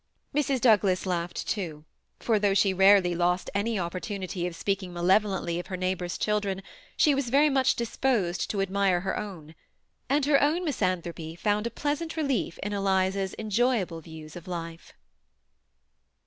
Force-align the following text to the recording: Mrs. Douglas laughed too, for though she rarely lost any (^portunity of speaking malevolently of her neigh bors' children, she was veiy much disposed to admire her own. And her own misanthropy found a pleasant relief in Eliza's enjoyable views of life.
Mrs. 0.33 0.59
Douglas 0.59 1.05
laughed 1.05 1.47
too, 1.47 1.85
for 2.19 2.39
though 2.39 2.55
she 2.55 2.73
rarely 2.73 3.13
lost 3.13 3.51
any 3.53 3.75
(^portunity 3.75 4.47
of 4.47 4.55
speaking 4.55 4.91
malevolently 4.91 5.59
of 5.59 5.67
her 5.67 5.77
neigh 5.77 5.93
bors' 5.93 6.17
children, 6.17 6.63
she 6.97 7.13
was 7.13 7.29
veiy 7.29 7.51
much 7.53 7.75
disposed 7.75 8.49
to 8.49 8.61
admire 8.61 9.01
her 9.01 9.15
own. 9.19 9.53
And 10.09 10.25
her 10.25 10.41
own 10.41 10.65
misanthropy 10.65 11.35
found 11.35 11.67
a 11.67 11.69
pleasant 11.69 12.17
relief 12.17 12.57
in 12.63 12.73
Eliza's 12.73 13.35
enjoyable 13.37 14.01
views 14.01 14.35
of 14.35 14.47
life. 14.47 14.93